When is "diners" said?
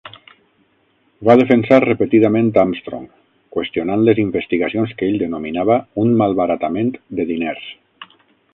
7.35-7.69